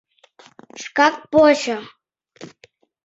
[0.81, 1.77] Шкак почо.